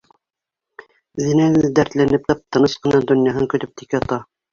Үҙенән-үҙе 1.19 1.69
дәртләнеп 1.79 2.25
тып-тыныс 2.31 2.73
ҡына 2.87 3.03
донъяһын 3.13 3.47
көтөп 3.53 3.77
тик 3.83 3.95
ята. 3.99 4.19